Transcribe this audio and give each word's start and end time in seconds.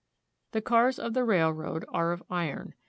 The 0.53 0.61
cars 0.63 0.97
of 0.97 1.13
the 1.13 1.23
railroad 1.23 1.85
are 1.89 2.11
of 2.11 2.23
iron. 2.27 2.73